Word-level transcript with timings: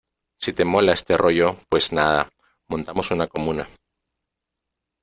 si 0.43 0.51
te 0.51 0.65
mola 0.65 0.93
este 0.93 1.15
rollo, 1.15 1.57
pues 1.69 1.93
nada, 1.93 2.27
montamos 2.67 3.11
una 3.11 3.27
comuna 3.27 3.67